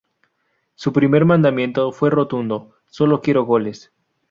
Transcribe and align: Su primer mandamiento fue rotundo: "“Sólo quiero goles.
Su 0.73 0.93
primer 0.93 1.25
mandamiento 1.25 1.91
fue 1.91 2.09
rotundo: 2.09 2.73
"“Sólo 2.87 3.21
quiero 3.21 3.45
goles. 3.45 3.91